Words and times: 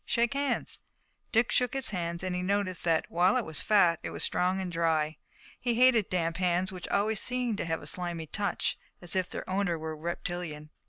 Shake 0.03 0.33
hands." 0.33 0.79
Dick 1.31 1.51
shook 1.51 1.75
his 1.75 1.91
hand, 1.91 2.23
and 2.23 2.35
he 2.35 2.41
noticed 2.41 2.83
that, 2.85 3.05
while 3.11 3.37
it 3.37 3.45
was 3.45 3.61
fat, 3.61 3.99
it 4.01 4.09
was 4.09 4.23
strong 4.23 4.59
and 4.59 4.71
dry. 4.71 5.17
He 5.59 5.75
hated 5.75 6.09
damp 6.09 6.37
hands, 6.37 6.71
which 6.71 6.87
always 6.87 7.19
seemed 7.19 7.57
to 7.59 7.65
him 7.65 7.67
to 7.67 7.71
have 7.71 7.81
a 7.83 7.85
slimy 7.85 8.25
touch, 8.25 8.79
as 8.99 9.15
if 9.15 9.29
their 9.29 9.47
owner 9.47 9.77
were 9.77 9.95
reptilian. 9.95 10.71